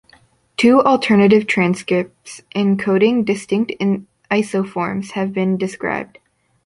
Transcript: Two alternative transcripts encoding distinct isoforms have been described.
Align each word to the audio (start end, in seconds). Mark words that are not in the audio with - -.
Two 0.57 0.81
alternative 0.81 1.45
transcripts 1.45 2.41
encoding 2.55 3.23
distinct 3.23 3.71
isoforms 4.31 5.11
have 5.11 5.31
been 5.31 5.57
described. 5.57 6.17